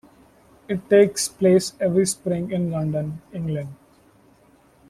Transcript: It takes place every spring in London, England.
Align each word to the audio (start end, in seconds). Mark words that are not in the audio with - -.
It 0.67 0.89
takes 0.89 1.27
place 1.27 1.73
every 1.79 2.07
spring 2.07 2.51
in 2.51 2.71
London, 2.71 3.21
England. 3.31 3.69